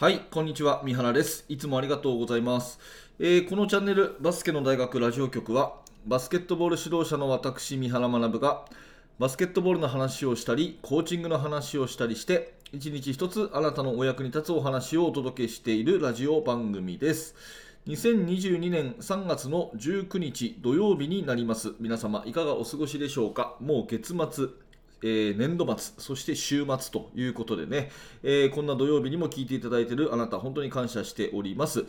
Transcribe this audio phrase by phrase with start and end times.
[0.00, 0.80] はい、こんにちは。
[0.82, 1.44] 三原です。
[1.50, 2.78] いつもありがとうございます。
[3.18, 5.74] えーこのチャンネル、バスケの大学ラジオ局は、
[6.06, 8.64] バスケットボール指導者の私、三原学が、
[9.18, 17.34] バスケットボールの話をしたり、コーチングの話をしたりして、一日一つあなたのお役に立つお話をお届けしているラジオ番組です。
[17.86, 21.74] 2022年3月の19日土曜日になります。
[21.78, 23.54] 皆様、いかがお過ごしでしょうか？
[23.60, 24.48] もう月末、
[25.02, 27.90] えー年度末、そして週末ということでね、
[28.22, 31.84] えーこんな土曜日にも聞いていただいているあなた、本当に感謝しております。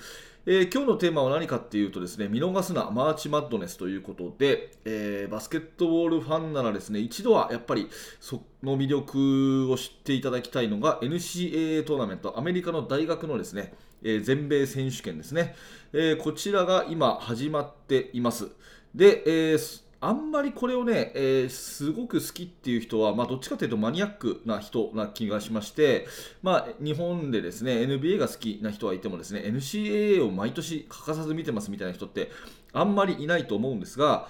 [0.45, 7.87] えー今日のテーマは何かっていうとですね、見逃すな、マーチマッドネスということで、えーバスケットボールファンならですね、一度はやっぱり
[8.19, 15.55] その魅力を知っていただきたいのが NCAA トーナメント、アメリカの大学のですね、えー全米選手権ですね、
[15.93, 18.47] えこちらが今始まっています。
[18.95, 26.07] で、えーあんまりこれをね、えーすごく好きっていう人は、まあ、どっちかというとマニアックな人な気がしまして、
[26.41, 32.31] まあ、日本でですね NBA が好きな人はいてもですね NCAA を毎年欠かさず見てますみたいな人って
[32.73, 34.27] あんまりいないと思うんですが、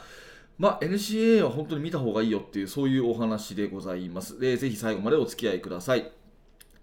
[0.58, 4.40] まあ、NCAA は本当に見た方がいいよっていうそういうお話でございます。
[4.40, 6.21] でぜひ最後までお付き合いください。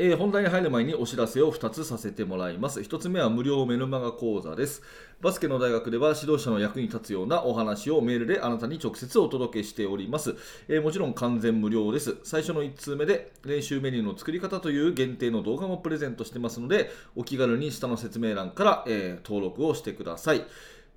[0.01, 2.79] えー本題に入る前にお知らせを2つさせてもらいます。
[2.79, 4.81] 1つ目は無料メルマガ講座です。
[5.21, 10.37] バスケの大学では指導者の役に立つようなお話をメールであなたに直接お届けしております。
[10.69, 12.17] えーもちろん完全無料です。
[12.23, 20.47] 最初の1通目で練習メニューの作り方という限定の動画もプレゼントしてますので、お気軽に下の説明欄から、えー登録をしてください。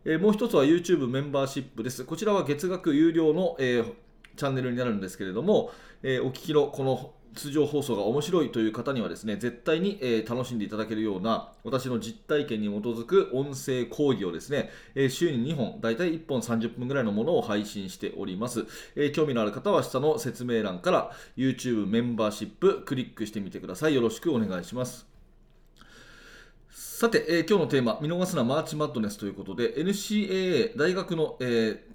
[0.06, 2.06] えもう1つは YouTube メンバーシップです。
[2.06, 3.92] こちらは月額有料の、えー
[4.36, 5.72] チャンネルになるんですけれども、
[6.04, 18.66] えーお聞きのこの通常放送が面白いという方にはですね絶対に、え楽しんでいただけるような私の実体験に基づく音声講義をですね、え週に2本だいたい1本30分ぐらいのものを配信しております、
[18.96, 23.96] え興味のある方は下の説明欄から YouTube メンバーシップクリックしてみてください。
[23.96, 25.08] よろしくお願いします。
[26.70, 31.91] さて、え今日のテーマ、見逃すなマーチマッドネスということで、NCAA 大学の、えー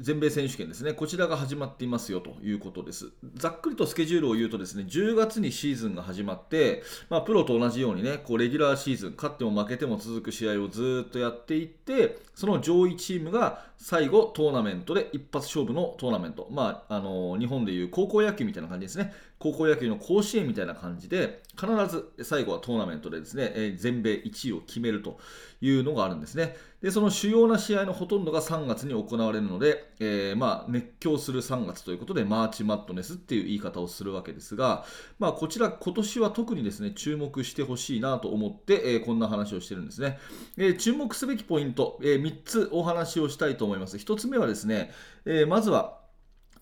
[0.00, 3.12] 全米選手権ですね、こちらが始まっていますよということです。
[3.34, 25.18] ざっくりとスケジュールを言うとですね、10月にシーズンが始まって、まあ、プロと同じようにね、こうレギュラーシーズン、勝っても負けても続く試合をずっとやっていって、その上位チームが最後トーナメントで一発勝負のトーナメント、まあ、あの日本でいう高校野球みたいな感じですね、高校野球の甲子園みたいな感じで、必ず最後はトーナメントでですね、え全米1位を決めると
[25.60, 26.56] いうのがあるんですね。
[26.82, 34.86] で、その主要な試合のほとんどが3月に行われるので、えーまあ、熱狂する3月ということで、マーチマットネスっていう言い方をするわけですが、
[35.18, 40.18] まあ、こちら、今年は特にですね、注目してほしいなと思って、えーこんな話をしてるんですね。
[40.56, 43.98] えー注目すべきポイント、え3つお話をしたいと思います。
[43.98, 44.92] 1つ目はですね、
[45.26, 46.00] えまずは、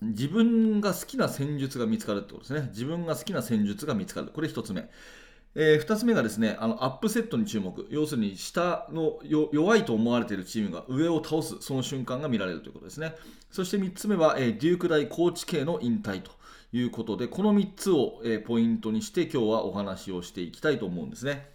[0.01, 2.69] 自分が好きな戦術が見つかるってことですね。
[2.69, 4.27] 自分が好きな戦術が見つかる。
[4.27, 4.89] これ1つ目。
[5.55, 7.87] え2つ目がですね、あのアップセットに注目。
[7.89, 13.15] 要するに、下の弱いと思われているチームが上を倒す、その瞬間が見られるということですね。
[13.51, 16.31] そして3つ目は、えーデューク大高知系の引退と
[16.71, 21.49] いうことで、この3つを、えーポイントにして、今日はお話をしていきたいと思うんですね。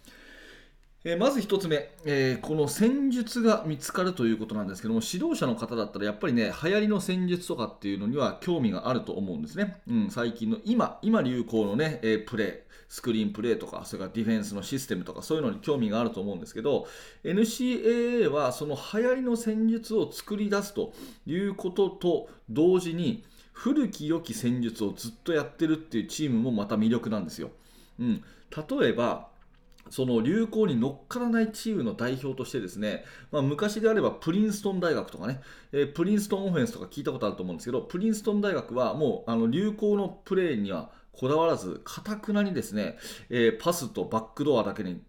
[1.07, 16.87] えまず1つ目、えーこの戦術が見つかるということなんですけども指導者の方だったらやっぱりね流行りの戦術とかっていうのには興味があると思うんですね、うん、最近の今今流行のね、えープレースクリーンプレーとかそれからディフェンスのシステムとかそういうのに興味があると思うんですけど
[17.23, 20.93] NCAA はその流行りの戦術を作り出すと
[21.25, 23.23] いうことと同時に
[23.53, 27.51] 古き良き戦術をずっとやってるっていうチームもまた魅力なんですよ、
[27.99, 28.23] うん、
[28.69, 29.29] 例えば
[29.89, 35.41] その流行に乗っからないチームの代表としてですね、まあ、昔であればプリンストン大学とかね、
[35.71, 42.97] えープリンストンオフェンスとか聞いたことあると思うんですけど、プリンストン大学はもうあの流行のプレーにはこだわらず、かたくなにですね、
[43.29, 45.01] えーパスとバックドアだけに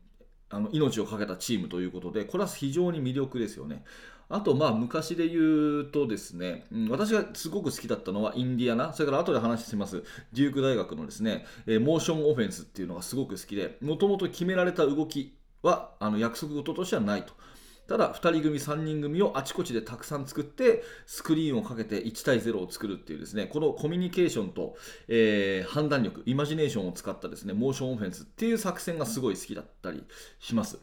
[0.50, 3.84] あの命を懸けたチームということで、これは非常に魅力ですよね。
[4.28, 17.34] あと、まあ、昔で言うとですね、うん私がすごく好きだったのはインディアナ、それから後で話します、デューク大学のですね、えーモーションオフェンスっていうのがすごく好きで、もともと決められた動きはあの約束事としてはないと。
[17.87, 24.76] ただ、2人組、3人組をあちこちでたくさん作って、スクリーンをかけて1対0を作るっていうですね、このコミュニケーションと、
[25.06, 30.02] えー判断力、イマジネーションを使ったですね、モーションオフェンスっていう作戦がすごい好きだったり
[30.40, 30.78] します。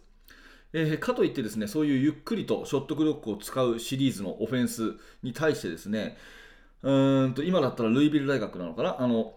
[0.74, 6.18] えーかといってですねそういうゆっくりとショットクロックを使うシリーズのオフェンスに対してですね
[6.82, 9.00] うんと今だったらルイビル大学なのかな？
[9.00, 9.36] あの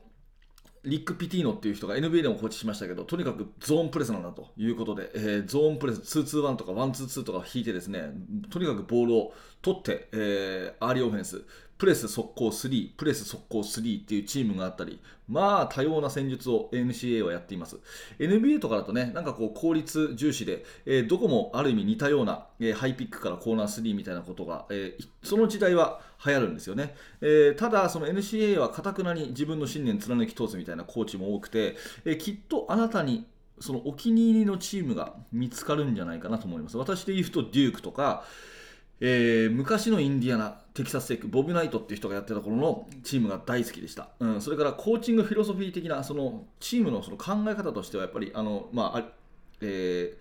[0.85, 8.13] リック・ピティーノっていう人が NBA でもコーチしましたけど、とにかくゾーンプレスなんだということで、えーゾーンプレス、2-2-1とか1-2-2とか引いてですね、
[8.51, 9.35] とにかくボールを
[9.67, 11.43] 取って、えーアーリーオフェンス、
[11.77, 17.79] プレス速攻3、プレス速攻3っていうチームがあったり、まあ多様な戦術を NCA はやっています。
[18.19, 26.95] NBA とかだとね、なんかこう効率重視で、えー、どこもある意味似たような、えー、ハイピックからコーナー3みたいなことが、えー、その時代は流行るんですよね。
[27.21, 33.27] えただ、その NCA はかたくなに自分の信念貫き通すみたいなコーチも多くて、えきっとあなたに
[33.59, 36.77] そのお気に入りのチームが見つかるんじゃないかなと思います。
[36.77, 38.25] 私で言うとデュークとか、
[39.01, 44.09] えー、昔のインディアナ、テキサステック、ボブ・ナイトっていう人がやってた頃のチームが大好きでした。
[44.21, 49.05] うん、それからコーチングフィロソフィー的なそのチームのその考え方としてはやっぱりあの、まあ
[49.61, 50.17] えー、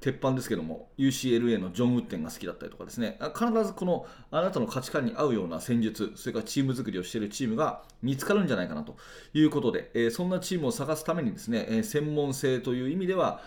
[0.00, 8.96] 鉄板ですけども UCLA のジョン・ウッテンが好きだったりとかですね必ずこのあなたの価値観に合うような戦術それからチーム作りをしているチームが見つかるんじゃないかなと
[9.32, 13.40] いうことで、えー、そんなチームを探すためにですね、えー、専門性という意味では、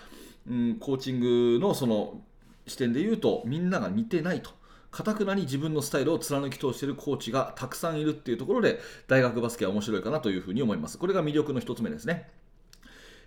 [0.49, 2.21] うん、コーチングのその
[2.67, 4.51] 視点で言うとみんなが似てないと
[4.91, 10.97] かたくなに自分のスタイルを貫き通しているコーチがたくさんいるっていうところで大学バスケは面白いかなというふうに思います。
[10.97, 12.30] これが魅力の1つ目ですね。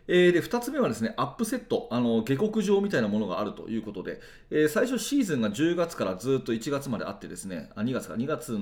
[0.09, 4.20] えー、で2つ目はですねアップセットあの下克上みたいなものがあるということで、
[4.50, 8.59] えー、最初シーズンが10月からずっと1月まであってですねあ2月か2月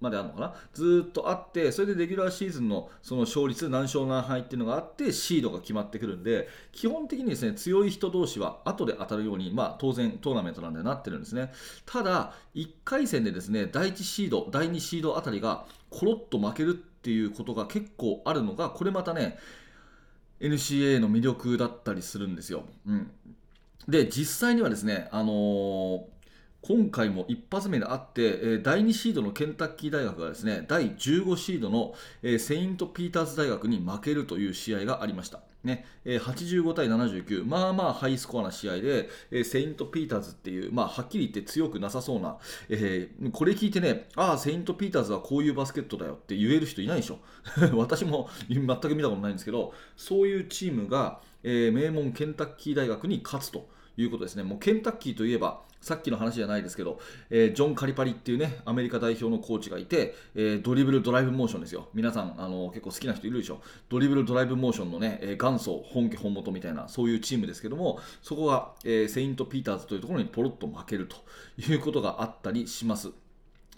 [0.00, 0.54] まであるのかな？
[0.72, 11.52] ずっとあってそれでレギュラーシーズンのその勝率何勝何敗っていうのがあってシードが決まってくるんで基本的にですね強い人同士は後で当たるように、まあ、当然トーナメントなんでなってるんですね。
[11.86, 19.38] ただ1回戦でですね第1シード第2シードあたりがコロッと負けるっていうことが結構あるのがこれまたね
[20.40, 23.10] NCA の魅力だったりするんですよ、うん、
[23.88, 26.00] で実際にはですねあのー
[26.62, 31.94] 今回も一発目であって、第2シードのケンタッキー大学がですね第15シードの
[32.38, 35.40] セイント・ピーターズ大学に負けるという試合がありました。
[35.62, 39.10] ね、85対79、まあまあハイスコアな試合で、
[39.44, 42.38] セイント・ピーターズっていう、まあ、はっきり言って強くなさそうな、
[42.70, 47.18] えー、これ聞いてね、ああ、セイント・ピーターズはこういうバスケットだよって言える人いないでしょ。
[47.76, 53.68] 私も全く見たことないんですけど、そういうチームが、えー、名門ケンタッキー大学に勝つと。
[53.96, 54.42] いうことですね。
[54.42, 57.00] もうケンタッキーといえば、さっきの話じゃないですけど、
[57.30, 61.88] えー、ジョン・カリパリっていうね、アメリカ代表のコーチがいて、えー、ドリブル、ドライブモーションですよ。
[61.94, 63.60] 皆さん、あの結構好きな人いるでしょ。
[63.88, 71.16] ドリブル、ドライブモーションのね、えー、元祖、本家本元みたいな、そういうチームですけども、そこが、えセイント・ピーターズというところにポロッと負けると
[71.58, 73.10] いうことがあったりします。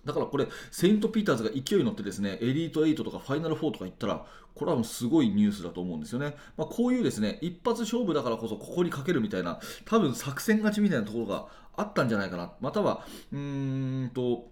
[0.05, 6.37] だからこれ、セイント・ピーターズが勢いに乗ってですね、エリート8とかファイナル4とか行ったら、これはもうすごいニュースだと思うんですよね。
[6.57, 11.47] まあ、こういうですね、一発勝負だからこそここにかけるみたいな、多分作戦勝ちみたいなところが
[11.77, 12.53] あったんじゃないかな。
[12.61, 14.52] または、うーんと、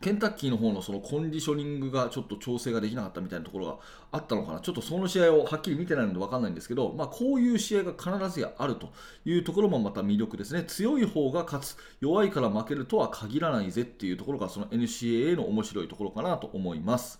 [0.00, 3.76] ケンタッキーの方のそのコンディショニングがちょっと調整ができなかったみたいなところが
[4.12, 8.92] あったのかな、ちょっとその試合をはっきり見てないので分かんないんですけど、まあ、こういう試合が必ずやあると
[9.24, 17.18] いうところもまた魅力ですね、強い方が勝つ、弱いから負けるとは限らないぜっていうところが、その NCAA の面白いところかなと思います。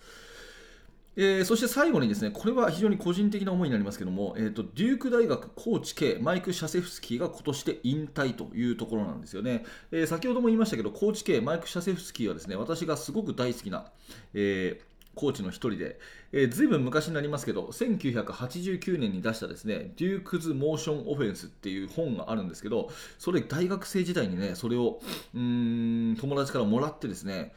[1.21, 9.65] えー、そして最後にですね、これは非常に個人的な思いになりますけども、えーと、デューク大学コーチ系マイク・シャセフスキーが今年で引退というところなんですよね。
[9.91, 13.91] えー、先ほども言いましたけど、コーチ系マイク・シャセフスキーはですね、私がすごく大好きな、
[14.33, 15.99] えーコーチの一人で、
[16.31, 25.01] えー、ずいぶん昔になりますけど、1989年に出したですね、デュークズ・モーション・オフェンスっていう本があるんですけど、それ大学生時代にね、それを
[25.35, 27.53] うん友達からもらってですね、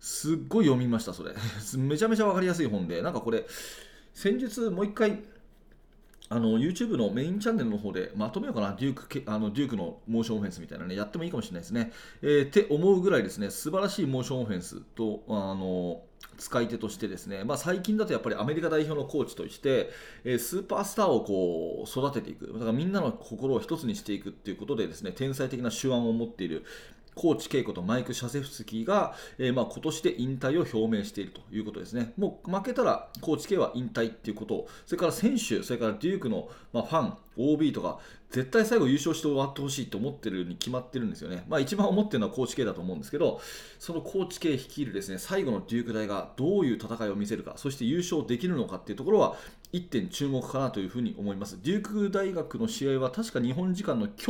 [0.00, 1.32] すっごい読みました、それ。
[1.76, 3.46] めちゃめちゃ分かりやすい本で、なんかこれ、
[4.14, 5.22] 先日もう一回、
[6.32, 11.92] あの YouTube のメインチャンネルの方でまとめようかな、デュークあのデュークのモーションオフェンスみたいなね、やってもいいかもしれないですね。
[12.22, 16.02] えー、って思うぐらいですね、素晴らしいモーションオフェンスと、あの
[16.38, 19.90] 使い手としてですね、まあ、最近だとやっぱりアメリカ代表のコーチとして、
[20.24, 26.64] えー、スーパースターをこう育てていく、だからみんなの心を一つにしていくっていうことでですね、天才的な手腕を持っている、
[27.14, 32.12] コーチ稽古とマイク・シャセフスキーが、えー、まあ、今年で引退を表明しているということですね。
[32.16, 37.98] もう負けたらコーチ系は引退っていうこと、それから選手、それからデュークの、まあ、ファン、OB とか、
[38.30, 41.44] 絶対最後優勝して終わってほしいと思ってるに決まってるんですよね。
[41.48, 43.40] まあ一番思ってるのはコーチ系だと思うんですけど、
[43.80, 49.36] そのコーチ系率いるですね、最後のデューク大がどういう戦いを見せるか、そして優勝できるのかっていうところは、
[49.72, 51.58] 1点注目かなというふうに思います。
[51.62, 54.24] デューク大学の試合は確か日本時間の今日、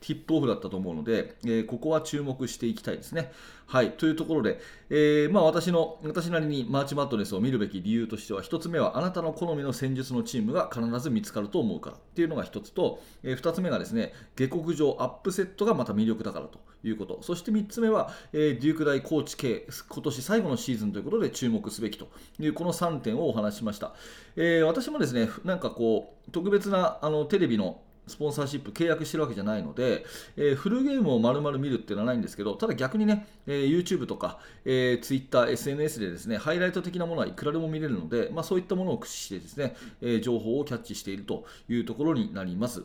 [0.00, 3.32] ティップオフだったと思うので、えー、ここは注目していきたいですね。
[3.66, 4.60] はい、というところで、
[4.90, 23.94] えー、まあ、私の私なりにマーチマットネスを見るべき理由としては、1つ目はあなたの好みの戦術のチームが必ず見つかると思うからっていうのが1つと、えー、2つ目がですね、下克上アップセットがまた魅力だからということ、そして3つ目は、えー、デューク大コーチ系、今年最後のシーズンということで注目すべきというこの3点をお話しました。
[24.36, 30.04] え私もですね、なんかこう、特別なあのテレビのスポンサーシップ契約してるわけじゃないので、
[30.36, 42.82] えー、フルゲームを丸々見るっていうのはないんですけど、ただ逆にね、えー、YouTube とか、えー、Twitter、SNS でですね、ハイライト的なものはいくらでも見れるので、まあ、そういったものを駆使してですね、え情報をキャッチしているというところになります。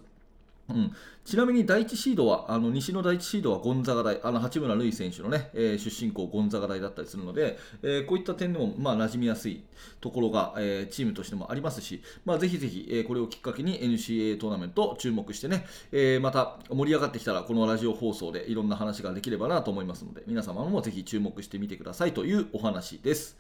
[0.70, 0.92] うん、
[1.26, 9.64] ちなみに第1シードは、あの西の第1シードはゴンザガ大、あの八村塁選手の、ねえー、出身校ゴンザガ大だったりするので、えー、こういった点でも、まあ、馴染みやすい
[10.00, 23.38] ところが、えー、チームとしてもありますし、まあ、ぜひぜひ、えー、これをきっかけに NCAA トーナメント注目してね、えー、また盛り上がってきたら、このラジオ放送でいろんな話ができればなと思いますので、皆様もぜひ注目してみてくださいというお話です。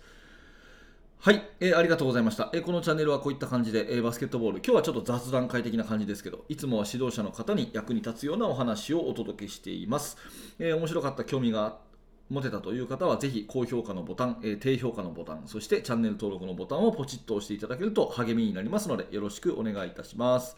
[1.22, 10.16] はい、えー、ありがとうございました、えー、このチャンネルはこういった感じで、えー、バスケットボール、今日はちょっと雑談会的な感じですけど、いつもは指導者の方に役に立つようなお話をお届けしています。
[10.60, 11.80] え面白かった、興味が
[12.30, 20.56] 持てたという方は、ぜひ高評価のボタン、え低評価のボタン、そしてチャンネル登録のボタンをポチッと押していただけると励みになりますので、よろしくお願いいたします。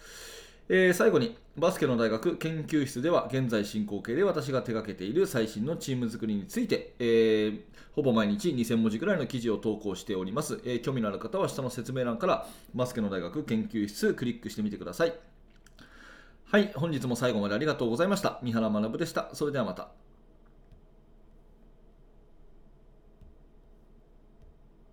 [0.70, 7.62] えー、最後にバスケの大学研究室では現在進行形で私が手掛けている最新のチーム作りについて、えー、
[7.94, 15.14] ほぼ毎日2000文字くらいの記事を投稿しております、えー、興味のある方は下の説明欄からバスケの大学研究室クリックしてみてください。
[16.52, 18.40] はい本日も最後までありがとうございました。
[18.44, 19.30] 三原学でした。
[19.34, 20.11] それではまた。